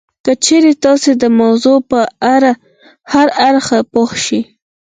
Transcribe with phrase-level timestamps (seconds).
[0.25, 1.99] که چېرې تاسې د موضوع په
[3.11, 4.41] هر اړخ پوه شئ